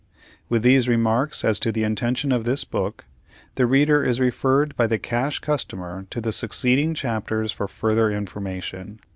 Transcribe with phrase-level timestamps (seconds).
[0.49, 3.05] With these remarks as to the intention of this book,
[3.53, 8.99] the reader is referred by the Cash Customer to the succeeding chapters for further information.